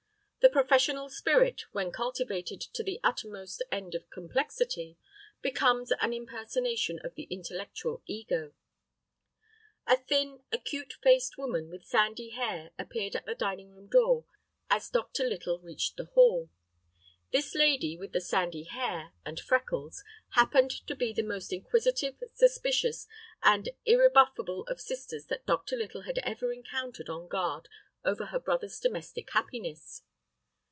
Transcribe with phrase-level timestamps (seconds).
[0.43, 4.97] The professional spirit when cultivated to the uttermost end of complexity,
[5.43, 8.51] becomes an impersonation of the intellectual ego.
[9.85, 14.25] A thin, acute faced woman with sandy hair appeared at the dining room door
[14.67, 15.25] as Dr.
[15.27, 16.49] Little reached the hall.
[17.31, 23.05] This lady with the sandy hair and freckles happened to be the most inquisitive, suspicious,
[23.43, 25.75] and unrebuffable of sisters that Dr.
[25.75, 27.69] Little had ever encountered on guard
[28.03, 30.01] over her brother's domestic happiness.